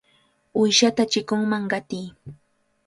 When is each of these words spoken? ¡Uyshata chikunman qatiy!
¡Uyshata 0.59 1.01
chikunman 1.11 1.63
qatiy! 1.71 2.05